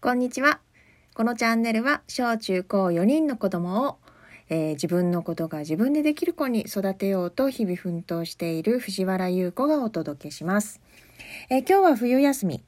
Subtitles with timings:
[0.00, 0.60] こんにちは。
[1.12, 3.98] このチャンネルは小中高4人の子供を、
[4.48, 10.80] えー、自分のことが自分でできる子に育てようと日々奮闘している藤原優子がお届けします。
[11.50, 12.62] えー、今日は冬休み。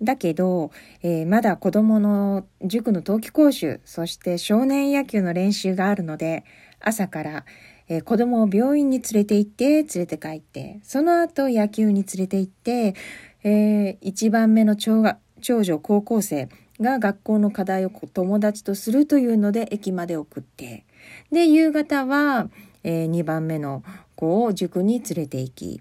[0.00, 0.70] だけど、
[1.02, 6.44] えー、まだ子供の塾の冬季講習、そして少年野球の練習があるので、
[6.78, 7.44] 朝から、
[7.88, 12.94] えー、子供を病院に連れて行って、連れて帰って、その後野球に連れて行って、
[13.42, 16.48] えー、1番目の長が長女高校生
[16.80, 20.84] が学校の課題を友達とするというので駅まで送って、
[21.32, 22.48] で、夕方は、
[22.84, 23.82] えー、2番目の
[24.14, 25.80] 子を塾に連れて行き、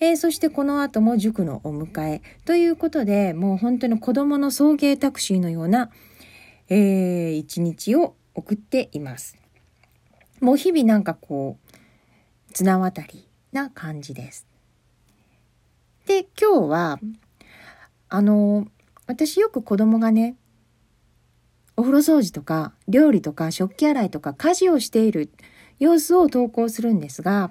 [0.00, 5.90] えー、そしてこの後も塾のお迎えということで、もう本当に子供の送迎タクシーのような、
[6.68, 9.36] えー、一日を送っています。
[10.40, 14.46] もう日々なんかこう、綱渡りな感じです。
[16.06, 17.00] で、今日は、
[18.08, 18.66] あの、
[19.08, 20.36] 私よく子供がね、
[21.76, 25.30] お風呂掃除とか料理とか食器洗いとか家事をしている
[25.78, 27.50] 様子を投稿するんですが、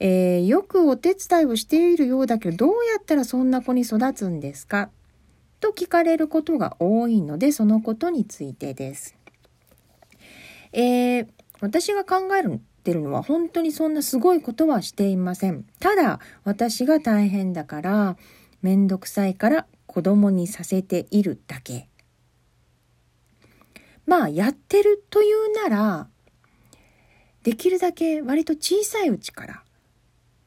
[0.00, 4.90] えー、よくお手伝いをしているようだけどどうやったらそんな子に育つんですか？
[5.60, 9.14] と聞かれることが多いのでそのことについてです。
[10.72, 11.28] えー、
[11.60, 15.64] 私が考えてるのは本当にそんなすごいことはしていません。
[15.78, 18.16] ただ私が大変だから
[18.62, 21.86] めんどくさいから子供にさせているだけ。
[24.06, 26.08] まあ、やってるというなら、
[27.42, 29.62] できるだけ割と小さいうちから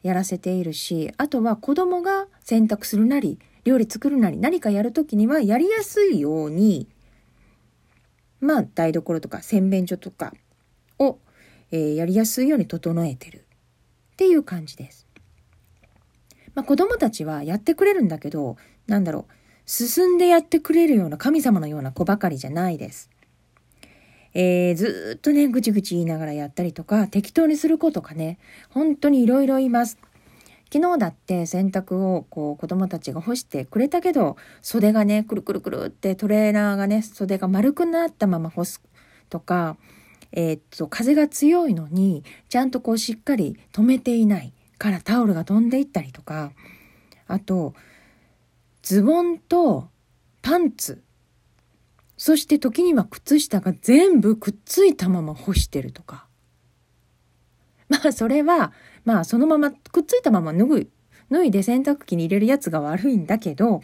[0.02, 6.88] やらせているし、あとは子供が洗濯するなり、料理作るなり何かやるときにはやりやすいように、
[8.40, 10.34] まあ、台所とか洗面所とか
[10.98, 11.20] を、
[11.70, 13.46] えー、やりやすいように整えてる
[14.14, 15.05] っていう感じです。
[16.56, 19.32] まあ、子供たちはやってくれるんだけど、なんだろう、
[19.66, 23.10] 進んでやってくれるような神様のような子ばかりじゃないです。
[24.32, 28.38] えー、ずっとね、ぐちぐち言いながらやったりとか、適当にする子とかね、
[28.70, 29.98] 本当にいろいろいます。
[30.72, 38.82] 昨日だって洗濯をこう子供たちが干してくれたけど、袖がね、くるくるくるってトレーナーがね、袖が丸くなったまま干す
[39.28, 39.76] とか、
[40.32, 46.52] えー、っと、風が強いのに、ちゃんとこうしっかり止めていないからタオルが飛んでいったりとか、
[47.26, 47.74] あと、
[48.82, 49.88] ズボンと
[50.42, 51.02] パンツ、
[52.16, 56.26] そして時には靴下が全部くっついたまま干してるとか。
[57.88, 58.72] まあそれは、
[59.04, 60.90] まあそのままくっついたまま脱ぐ、
[61.30, 63.80] 脱いで洗濯機に入れるやつが悪いんだけど、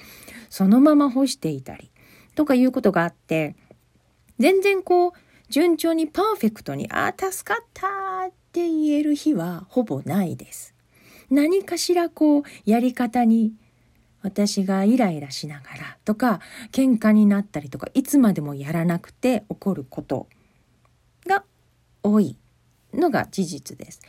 [0.49, 1.91] そのまま干していたり
[2.35, 3.57] とかいうことがあって、
[4.39, 5.13] 全然こう、
[5.51, 7.87] 順調にパーフェクトに、ああ、助かった
[8.29, 10.72] って言える日はほぼないです。
[11.33, 13.55] 何かしらこう、やり方に
[14.23, 16.41] 私がイライラしながらとか
[16.73, 20.29] 喧嘩になったりとかいつまでもやらなくて起こること
[21.27, 21.43] が
[22.03, 22.37] 多い
[22.95, 24.01] のが事実です。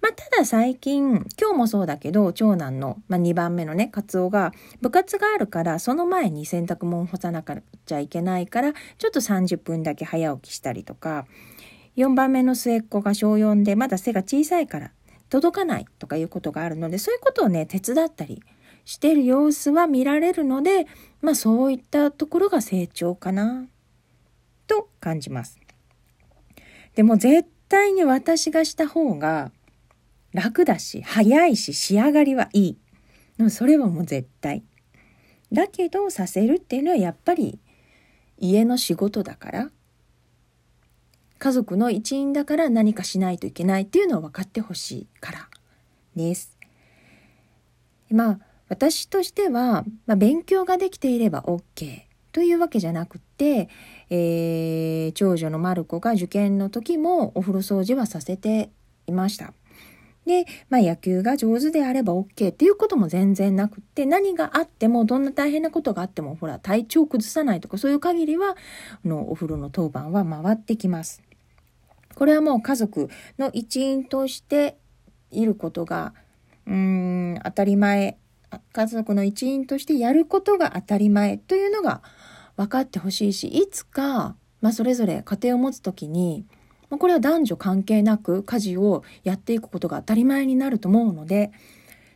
[0.00, 11.26] まあ、ただ最近、今日もそうだけど、長男の、まあ、2番目のね、カツオが、部活があるから、その前に洗濯物干さなくちゃいけないから、ちょっと30分だけ早起きしたりとか、
[11.98, 14.90] 4番目の末っ子が小4で、まだ背が小さいから、
[15.30, 18.42] 届かないとかいうことがあるので、そういうことをね、手伝ったり
[18.84, 20.86] してる様子は見られるので、
[21.22, 23.66] まあそういったところが成長かな、
[24.66, 25.58] と感じます。
[26.94, 29.52] でも絶対に私がした方が
[30.32, 32.76] 楽だし、早いし、仕上がりはい
[33.38, 33.50] い。
[33.50, 34.64] それはもう絶対。
[35.52, 37.58] だけどさせるっていうのはやっぱり
[38.38, 39.70] 家の仕事だから、
[41.40, 45.48] 家族の一員だから何かしないといけないっていうのを分かってほしいから
[46.14, 46.56] です。
[48.10, 53.68] まあ私としては、まあ、勉強ができていれば OK というわけじゃなくて、
[54.10, 58.70] えー、長女のマルコが受験の時もお風呂掃除はさせて
[59.08, 59.52] いました。
[60.26, 68.50] で、まあ、野球が上手であれば OK っていうことも全然なくって、何があっても、どんな大変なことがあっても、ほら、体調崩さないとか、そういう限りは、
[69.04, 71.22] あの、お風呂の当番は回ってきます。
[72.14, 73.08] これはもう家族
[73.38, 74.76] の一員として
[75.30, 76.14] いることが、
[76.66, 78.18] うん、当たり前
[78.72, 82.02] 家族の一員としてやることが当たり前というのが
[82.56, 86.44] 分かってほしいしいつか、まあ、それぞれ家庭を持つ時に
[86.88, 91.52] まあこれは男女関係なく家事をやっていくことが当たり前になると思うので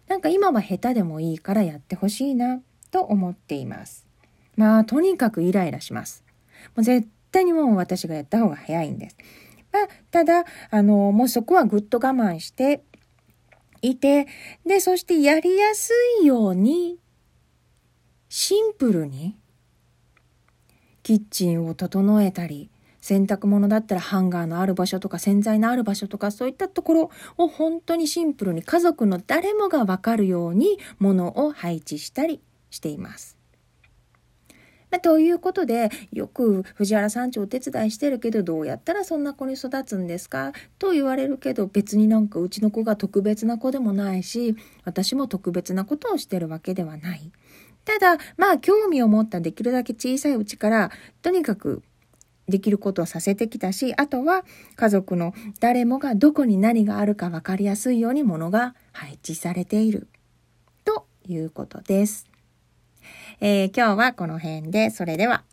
[0.08, 2.60] なんか今は下手でもいいからやってほしいな
[2.90, 4.06] と思っています。
[4.56, 6.24] まあとにかくイライラします。
[6.76, 9.16] もう絶対にもう私がやった方が早いんです。
[9.74, 12.84] まあ、ただ、あの、もうそこはぐっと我慢して、
[13.82, 14.28] いて、
[14.64, 15.92] で、そしてやりやす
[16.22, 17.00] いように、
[18.28, 19.36] シンプルに、
[21.02, 32.40] キッチンを整えたり、洗濯物だったらハンガーのある場所とか洗剤のある場所とかそういったところを本当にシンプルに家族の誰もがわかるように物を配置したり
[32.70, 33.36] しています。
[34.94, 40.52] まあ、ということで、よく藤原さんちお手伝いしてるけど、どうやったらそんな子に育つんですか？
[40.78, 44.54] と言われるけど、別になんかうちの子が特別な子でもないし、
[44.84, 47.32] 私も特別なことをしてるわけではない。
[47.84, 50.92] ただ、まあ興味を持ったできるだけ小さいうちから、
[51.22, 51.82] とにかく
[52.48, 54.44] できることをさせてきたし、あとは
[54.76, 60.06] 家族の誰もがどこに何があるか分かりやすいようにものが配置されている
[60.84, 62.28] ということです。
[63.40, 65.44] えー、今日はこの辺で、それでは。